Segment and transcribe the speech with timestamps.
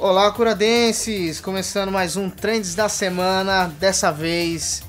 [0.00, 1.40] Olá, curadenses!
[1.40, 4.84] Começando mais um Trends da Semana, dessa vez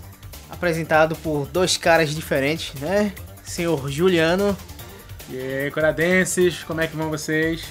[0.47, 3.11] apresentado por dois caras diferentes, né?
[3.43, 4.55] Senhor Juliano.
[5.27, 7.63] E aí, curadenses, como é que vão vocês?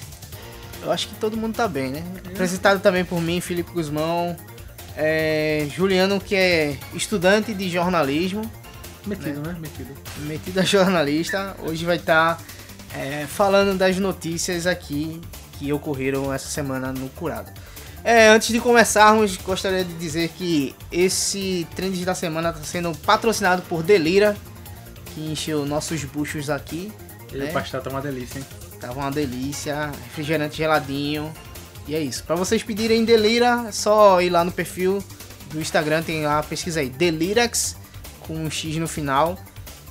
[0.82, 2.02] Eu acho que todo mundo tá bem, né?
[2.26, 4.36] Apresentado também por mim, Felipe Guzmão.
[4.96, 8.50] É, Juliano, que é estudante de jornalismo.
[9.06, 9.56] Metido, né?
[9.60, 9.94] Metido.
[10.26, 11.54] Metido a jornalista.
[11.60, 12.42] Hoje vai estar
[12.96, 15.20] é, falando das notícias aqui
[15.58, 17.50] que ocorreram essa semana no Curado.
[18.04, 23.62] É, antes de começarmos, gostaria de dizer que esse Trends da Semana está sendo patrocinado
[23.62, 24.36] por Delira,
[25.06, 26.92] que encheu nossos buchos aqui.
[27.32, 27.50] E né?
[27.50, 28.46] o pastel tá uma delícia, hein?
[28.80, 31.32] Tava uma delícia, refrigerante geladinho.
[31.86, 32.22] E é isso.
[32.24, 35.02] Para vocês pedirem Delira, é só ir lá no perfil
[35.50, 37.76] do Instagram, tem lá, pesquisa aí, Delirax,
[38.20, 39.38] com um X no final.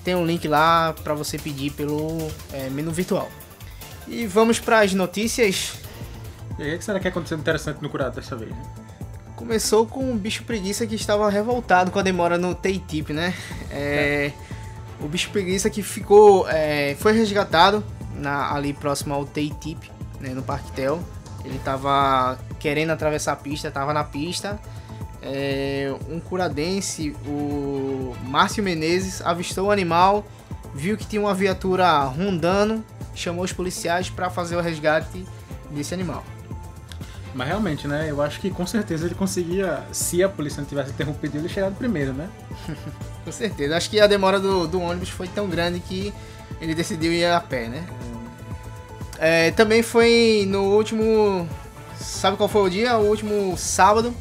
[0.04, 3.30] Tem um link lá para você pedir pelo é, menu virtual.
[4.08, 5.74] E vamos para as notícias.
[6.58, 8.52] E aí, o que será que aconteceu interessante no curado dessa vez?
[8.52, 8.62] né?
[9.36, 13.34] Começou com o bicho preguiça que estava revoltado com a demora no TITIP, né?
[13.70, 14.32] É,
[15.00, 16.48] O bicho preguiça que ficou.
[16.50, 17.84] é, foi resgatado
[18.16, 21.00] na- ali próximo ao TITIP, né, no Parque Tel.
[21.46, 24.60] Ele estava querendo atravessar a pista, estava na pista.
[25.22, 30.26] É, um curadense, o Márcio Menezes, avistou o animal,
[30.74, 32.84] viu que tinha uma viatura rondando,
[33.20, 35.26] chamou os policiais para fazer o resgate
[35.72, 36.24] desse animal.
[37.34, 38.08] Mas realmente, né?
[38.10, 41.76] Eu acho que com certeza ele conseguia, se a polícia não tivesse interrompido ele, chegado
[41.76, 42.30] primeiro, né?
[43.24, 43.78] Com certeza.
[43.78, 46.14] Acho que a demora do, do ônibus foi tão grande que
[46.60, 47.86] ele decidiu ir a pé, né?
[49.20, 51.48] É, também foi no último.
[52.00, 52.98] Sabe qual foi o dia?
[52.98, 54.14] O último sábado.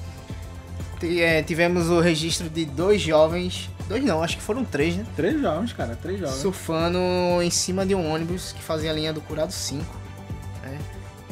[1.03, 3.71] É, tivemos o registro de dois jovens.
[3.89, 5.07] Dois não, acho que foram três, né?
[5.15, 6.37] Três jovens, cara, três jovens.
[6.37, 6.99] Surfando
[7.43, 9.85] em cima de um ônibus que fazia a linha do Curado 5.
[10.65, 10.79] né?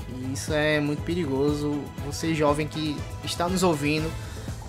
[0.09, 1.81] E isso é muito perigoso.
[2.07, 4.09] Você, jovem que está nos ouvindo,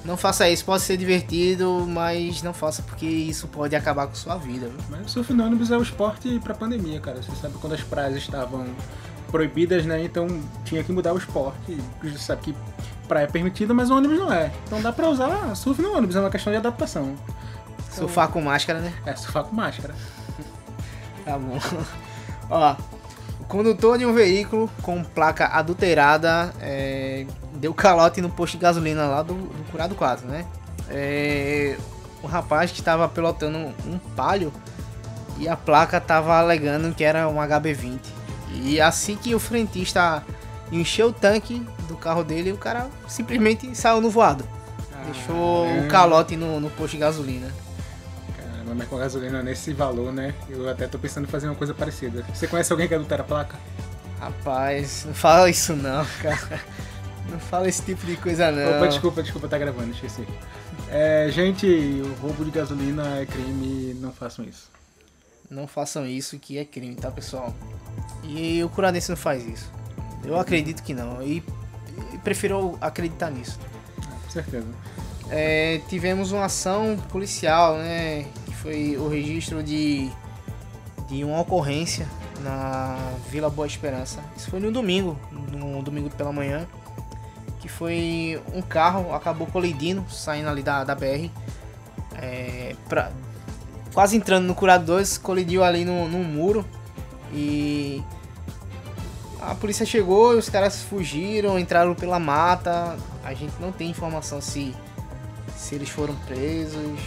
[0.04, 0.66] não faça isso.
[0.66, 4.68] Pode ser divertido, mas não faça porque isso pode acabar com sua vida.
[4.68, 4.80] viu?
[4.90, 7.22] Mas o surf no ônibus é o esporte pra pandemia, cara.
[7.22, 8.66] Você sabe quando as praias estavam
[9.30, 10.04] proibidas, né?
[10.04, 10.28] Então
[10.64, 11.78] tinha que mudar o esporte.
[12.02, 12.56] Você sabe que
[13.08, 14.52] praia é permitida, mas o ônibus não é.
[14.66, 17.14] Então dá pra usar surf no ônibus, é uma questão de adaptação.
[17.96, 18.94] Surfar com máscara, né?
[19.06, 19.96] É, surfar com máscara.
[21.24, 21.58] Tá bom.
[22.50, 22.76] Ó,
[23.40, 27.26] o condutor de um veículo com placa adulterada é,
[27.56, 30.46] deu calote no posto de gasolina lá do, do Curado 4, né?
[30.90, 31.78] É,
[32.22, 34.52] o rapaz que estava pilotando um palio
[35.38, 38.00] e a placa estava alegando que era um HB20.
[38.64, 40.24] E assim que o frentista
[40.72, 44.48] encheu o tanque do carro dele, o cara simplesmente saiu no voado.
[45.06, 47.48] Deixou o calote no, no posto de gasolina.
[48.74, 50.34] Mas com gasolina nesse valor, né?
[50.50, 52.26] Eu até tô pensando em fazer uma coisa parecida.
[52.34, 53.58] Você conhece alguém que adultera a placa?
[54.20, 56.62] Rapaz, não fala isso não, cara.
[57.30, 58.78] Não fala esse tipo de coisa não.
[58.78, 60.26] Opa, desculpa, desculpa, tá gravando, esqueci.
[60.90, 64.70] É, gente, o roubo de gasolina é crime, não façam isso.
[65.50, 67.54] Não façam isso que é crime, tá, pessoal?
[68.24, 69.72] E o curadense não faz isso.
[70.24, 71.22] Eu acredito que não.
[71.22, 71.44] E,
[72.14, 73.60] e prefiro acreditar nisso.
[74.24, 74.68] Com certeza.
[75.30, 78.26] É, tivemos uma ação policial, né?
[78.66, 80.10] Foi o registro de,
[81.08, 82.08] de uma ocorrência
[82.42, 82.98] na
[83.30, 84.24] Vila Boa Esperança.
[84.36, 85.16] Isso foi no domingo,
[85.52, 86.66] no domingo pela manhã.
[87.60, 91.30] Que foi um carro, acabou colidindo, saindo ali da, da BR.
[92.16, 93.12] É, pra,
[93.94, 96.66] quase entrando no Curado 2, colidiu ali no, num muro.
[97.32, 98.02] E
[99.44, 102.98] a polícia chegou e os caras fugiram, entraram pela mata.
[103.24, 104.74] A gente não tem informação se
[105.56, 107.00] se eles foram presos.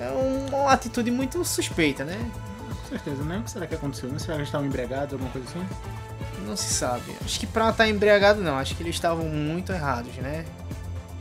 [0.00, 2.16] É uma atitude muito suspeita, né?
[2.82, 3.38] Com certeza, né?
[3.38, 4.08] O que será que aconteceu?
[4.10, 4.18] Né?
[4.18, 5.66] Será que eles estavam embriagados, alguma coisa assim?
[6.46, 7.16] Não se sabe.
[7.24, 10.44] Acho que pra estar embriagado não, acho que eles estavam muito errados, né?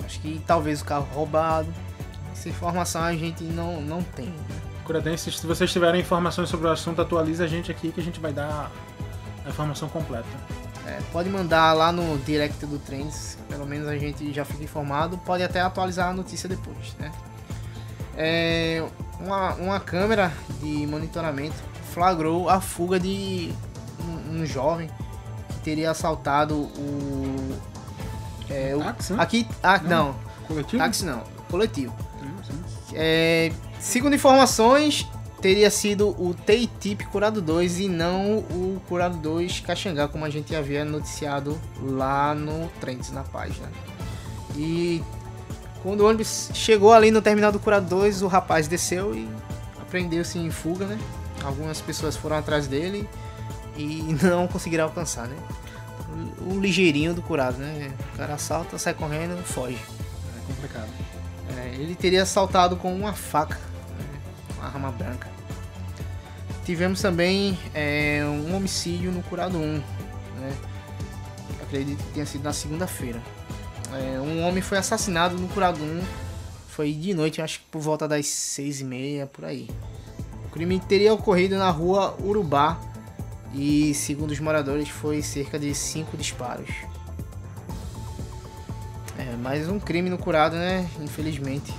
[0.05, 1.67] Acho que talvez o carro roubado.
[2.31, 4.27] Essa informação a gente não, não tem.
[4.27, 4.61] né?
[4.85, 8.19] Curadenses, se vocês tiverem informações sobre o assunto, atualize a gente aqui que a gente
[8.19, 8.71] vai dar
[9.45, 10.27] a informação completa.
[10.85, 15.17] É, pode mandar lá no direct do Trends, pelo menos a gente já fica informado.
[15.17, 17.11] Pode até atualizar a notícia depois, né?
[18.17, 18.83] É,
[19.19, 21.55] uma, uma câmera de monitoramento
[21.93, 23.53] flagrou a fuga de
[23.99, 24.89] um, um jovem
[25.49, 27.57] que teria assaltado o.
[28.49, 29.21] É, o Táxi, né?
[29.23, 29.89] aqui, ah, Não.
[29.89, 30.15] não,
[30.47, 30.77] Coletivo?
[30.83, 31.93] táxi não, coletivo.
[32.45, 32.53] Sim,
[32.87, 32.95] sim.
[32.95, 35.05] É, segundo informações,
[35.41, 40.55] teria sido o TITIP Curado 2 e não o Curado 2 Caxangá, como a gente
[40.55, 43.67] havia noticiado lá no Trends, na página.
[44.55, 45.03] E
[45.83, 49.29] quando o ônibus chegou ali no terminal do Curado 2, o rapaz desceu e
[49.81, 50.99] apreendeu-se em fuga, né?
[51.43, 53.07] Algumas pessoas foram atrás dele
[53.75, 55.37] e não conseguiram alcançar, né?
[56.41, 57.91] o, o ligeirinho do curado, né?
[58.13, 59.79] O cara assalta, sai correndo, foge.
[60.37, 60.89] É complicado.
[61.57, 64.19] É, ele teria assaltado com uma faca, né?
[64.57, 65.29] uma arma branca.
[66.65, 69.61] Tivemos também é, um homicídio no Curado 1,
[70.39, 70.53] né?
[71.61, 73.21] Acredito que tenha sido na segunda-feira.
[73.93, 76.01] É, um homem foi assassinado no Curado 1,
[76.67, 79.69] foi de noite, acho que por volta das seis e meia, por aí.
[80.45, 82.77] O crime teria ocorrido na rua Urubá
[83.53, 86.69] e, segundo os moradores, foi cerca de cinco disparos.
[89.17, 90.87] É, mais um crime no Curado, né?
[90.99, 91.73] Infelizmente.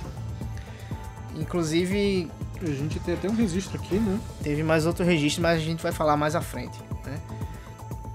[1.35, 2.29] Inclusive,
[2.61, 4.19] A gente tem até um registro aqui, né?
[4.43, 6.77] Teve mais outro registro, mas a gente vai falar mais à frente.
[7.05, 7.17] né?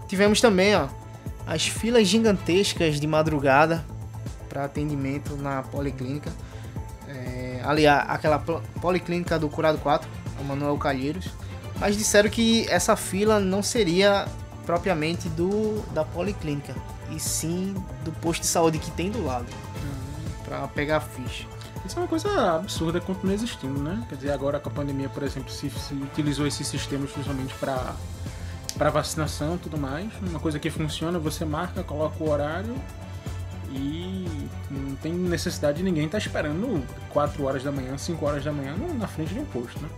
[0.06, 0.86] Tivemos também ó,
[1.46, 3.84] as filas gigantescas de madrugada
[4.48, 6.32] para atendimento na policlínica.
[7.08, 10.08] É, ali, a- aquela po- policlínica do Curado 4,
[10.40, 11.28] o Manuel Calheiros.
[11.78, 14.26] Mas disseram que essa fila não seria
[14.64, 16.74] propriamente do da policlínica,
[17.10, 17.74] e sim
[18.04, 19.46] do posto de saúde que tem do lado,
[20.44, 21.46] para pegar a ficha.
[21.84, 24.02] Isso é uma coisa absurda continua existindo, né?
[24.08, 27.92] Quer dizer, agora com a pandemia, por exemplo, se, se utilizou esse sistema exclusivamente para
[28.76, 30.08] para vacinação e tudo mais.
[30.22, 32.74] Uma coisa que funciona, você marca, coloca o horário
[33.70, 38.52] e não tem necessidade de ninguém estar esperando 4 horas da manhã, 5 horas da
[38.52, 39.88] manhã na frente de um posto, né?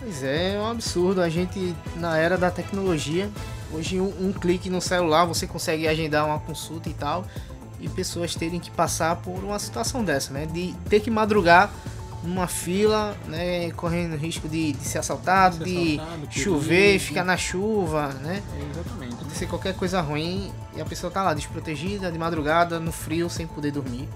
[0.00, 1.20] Pois é, é um absurdo.
[1.22, 3.30] A gente, na era da tecnologia,
[3.72, 7.24] hoje um, um clique no celular você consegue agendar uma consulta e tal.
[7.80, 10.46] E pessoas terem que passar por uma situação dessa, né?
[10.46, 11.70] De ter que madrugar
[12.24, 13.70] numa fila, né?
[13.72, 18.42] Correndo risco de, de ser assaltado, Ser de assaltado, chover, ficar na chuva, né?
[18.58, 19.14] É, exatamente.
[19.14, 23.46] Acontecer qualquer coisa ruim e a pessoa tá lá desprotegida, de madrugada, no frio, sem
[23.46, 24.08] poder dormir.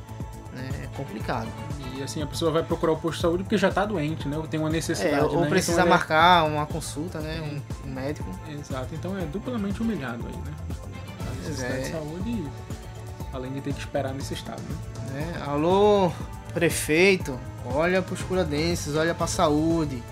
[0.52, 0.68] Né?
[0.84, 1.48] É complicado.
[1.94, 4.36] E assim, a pessoa vai procurar o posto de saúde porque já tá doente, né?
[4.36, 5.48] Ou tem uma necessidade, É, ou né?
[5.48, 7.40] precisa Então é- marcar uma consulta, né?
[7.84, 8.28] Um, um médico.
[8.48, 10.52] Exato, então é duplamente humilhado aí, né?
[11.20, 11.80] A necessidade é.
[11.80, 12.44] de saúde,
[13.32, 14.76] além de ter que esperar nesse estado, né?
[15.12, 15.42] né?
[15.46, 16.12] Alô,
[16.52, 20.02] prefeito, olha pros curadenses, olha pra saúde.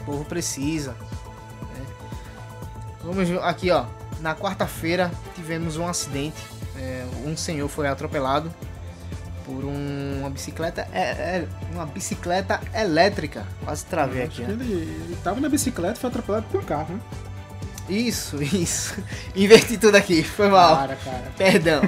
[0.00, 0.92] O povo precisa.
[0.92, 1.86] né?
[3.04, 3.84] Vamos ver aqui, ó.
[4.20, 6.42] Na quarta-feira tivemos um acidente.
[6.76, 8.52] É, um senhor foi atropelado
[9.44, 13.46] por um- uma bicicleta, é, é, uma bicicleta elétrica.
[13.64, 14.42] Quase travei aqui.
[14.42, 14.52] né?
[14.52, 17.00] ele, ele tava na bicicleta e foi atropelado por um carro, né?
[17.88, 18.94] Isso, isso.
[19.34, 20.76] Inverti tudo aqui, foi mal.
[20.76, 21.32] Cara, cara.
[21.36, 21.82] Perdão.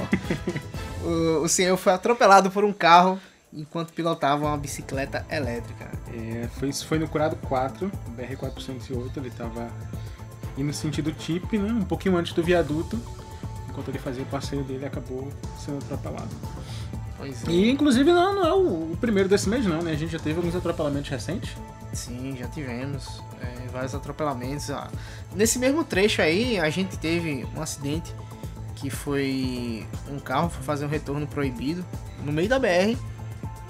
[1.05, 3.19] o, o senhor foi atropelado por um carro
[3.53, 5.91] enquanto pilotava uma bicicleta elétrica.
[6.13, 9.69] É, foi, isso foi no Curado 4, BR-408, ele tava
[10.57, 11.73] indo no sentido TIP, né?
[11.73, 12.99] Um pouquinho antes do viaduto.
[13.69, 16.29] Enquanto ele fazia o passeio dele, acabou sendo atropelado.
[17.17, 17.51] Pois é.
[17.51, 19.93] E, inclusive, não, não é o, o primeiro desse mês, não, né?
[19.93, 21.57] A gente já teve alguns atropelamentos recentes.
[21.93, 24.71] Sim, já tivemos é, vários atropelamentos.
[24.71, 24.91] Ah,
[25.35, 28.15] nesse mesmo trecho aí, a gente teve um acidente
[28.77, 31.85] que foi um carro foi fazer um retorno proibido
[32.25, 32.99] no meio da BR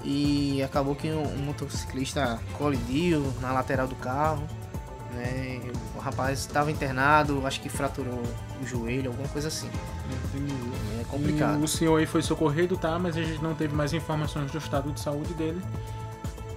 [0.03, 4.43] e acabou que um, um motociclista colidiu na lateral do carro.
[5.13, 5.61] Né?
[5.95, 8.21] O rapaz estava internado, acho que fraturou
[8.61, 9.69] o joelho, alguma coisa assim.
[10.99, 11.59] É complicado.
[11.59, 12.97] E o senhor aí foi socorrido, tá?
[12.97, 15.61] Mas a gente não teve mais informações do estado de saúde dele.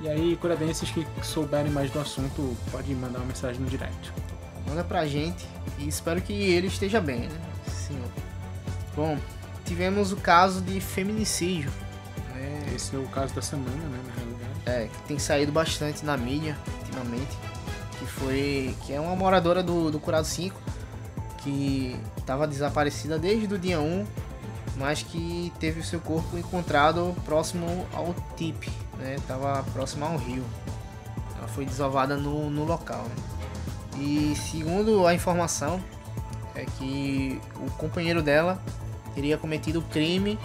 [0.01, 4.13] E aí, curadenses que souberem mais do assunto, pode mandar uma mensagem no direct.
[4.69, 5.47] Manda pra gente
[5.79, 7.41] e espero que ele esteja bem, né?
[7.67, 8.09] Senhor.
[8.95, 9.19] Bom,
[9.65, 11.71] tivemos o caso de feminicídio,
[12.37, 12.73] né?
[12.75, 14.01] Esse é o caso da semana, né?
[14.07, 14.61] Na realidade.
[14.67, 17.37] É, que tem saído bastante na mídia ultimamente,
[17.99, 20.61] que foi que é uma moradora do, do Curado 5
[21.39, 24.05] que estava desaparecida desde o dia 1,
[24.77, 29.17] mas que teve o seu corpo encontrado próximo ao TIP, né?
[29.27, 30.45] Tava próximo ao rio.
[31.39, 33.05] Ela foi desovada no, no local.
[33.05, 33.15] né?
[33.99, 35.81] E segundo a informação
[36.55, 38.61] é que o companheiro dela
[39.15, 40.39] teria cometido crime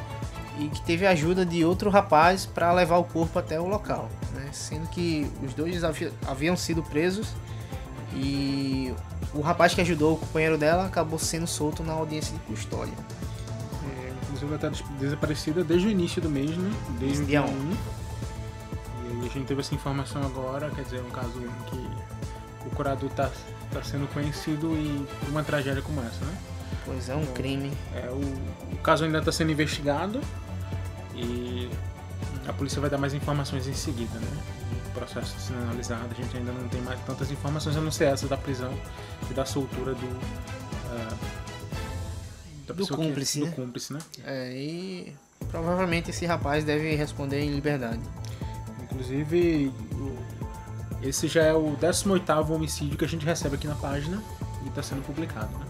[0.59, 4.09] e que teve a ajuda de outro rapaz para levar o corpo até o local,
[4.33, 4.49] né?
[4.51, 7.33] sendo que os dois havi- haviam sido presos
[8.13, 8.93] e
[9.33, 12.93] o rapaz que ajudou o companheiro dela acabou sendo solto na audiência de custódia.
[13.85, 16.71] É, inclusive, ela tá des- desaparecida desde o início do mês, né?
[16.99, 17.71] Desde o Dia dia um.
[17.71, 19.23] 1.
[19.23, 21.87] E a gente teve essa informação agora, quer dizer, um caso em que
[22.67, 23.29] o curador tá,
[23.71, 26.33] tá sendo conhecido e uma tragédia como essa, né?
[26.85, 27.71] Pois é, um crime.
[27.95, 30.19] É, o, o caso ainda está sendo investigado
[31.15, 31.69] e
[32.47, 34.27] a polícia vai dar mais informações em seguida, né?
[34.87, 38.05] O processo sendo analisado, a gente ainda não tem mais tantas informações, a não ser
[38.05, 38.73] essa da prisão
[39.29, 40.19] e da soltura do.
[40.91, 41.15] ah,
[42.67, 43.51] da Do pessoa que- cúmplice, do né?
[43.55, 43.99] cúmplice, né?
[44.25, 45.15] É, e
[45.49, 48.01] provavelmente esse rapaz deve responder em liberdade.
[48.83, 49.71] Inclusive,
[51.01, 54.21] esse já é o 18 homicídio que a gente recebe aqui na página
[54.65, 55.65] e está sendo publicado, né?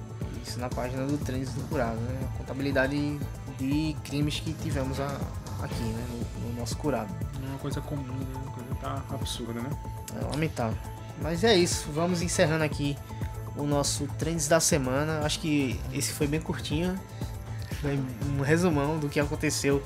[0.45, 2.19] Isso na página do Trends do Curado, né?
[2.33, 3.19] A contabilidade
[3.57, 5.07] de crimes que tivemos a,
[5.61, 6.05] aqui, né?
[6.09, 7.13] No, no nosso curado.
[7.43, 8.25] É uma coisa comum, né?
[8.35, 9.69] Uma coisa tá absurda, né?
[10.19, 10.77] É lamentável.
[11.21, 12.97] Mas é isso, vamos encerrando aqui
[13.55, 15.21] o nosso Trends da semana.
[15.23, 16.99] Acho que esse foi bem curtinho.
[18.37, 19.83] Um resumão do que aconteceu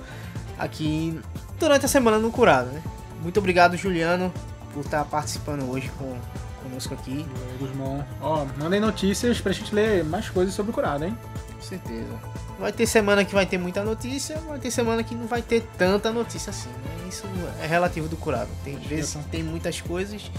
[0.58, 1.20] aqui
[1.60, 2.82] durante a semana no Curado, né?
[3.22, 4.32] Muito obrigado, Juliano,
[4.76, 6.18] por estar participando hoje com,
[6.62, 7.26] conosco aqui.
[7.58, 8.06] Guzmão.
[8.22, 11.18] Ó, mandem notícias pra gente ler mais coisas sobre o curado, hein?
[11.54, 12.20] Com certeza.
[12.60, 15.62] Vai ter semana que vai ter muita notícia, vai ter semana que não vai ter
[15.78, 16.70] tanta notícia assim.
[16.70, 17.08] Né?
[17.10, 17.24] Isso
[17.62, 18.50] é relativo do curado.
[18.66, 20.30] Tem vezes que tem muitas coisas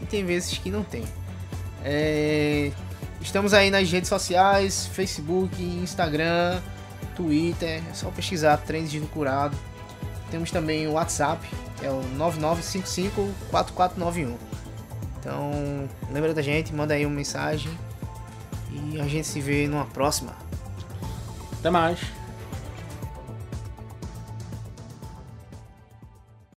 [0.00, 1.04] e tem vezes que não tem.
[1.84, 2.72] É...
[3.20, 6.60] Estamos aí nas redes sociais, Facebook, Instagram,
[7.14, 9.56] Twitter, é só pesquisar Trends do Curado.
[10.32, 11.46] Temos também o WhatsApp,
[11.82, 14.34] é o 99554491.
[15.20, 17.70] Então, lembra da gente, manda aí uma mensagem
[18.70, 20.32] e a gente se vê numa próxima.
[21.60, 22.00] Até mais.